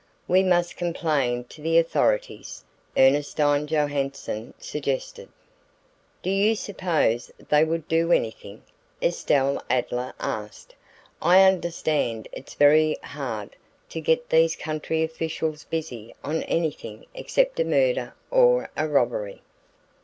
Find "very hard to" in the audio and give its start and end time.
12.55-14.01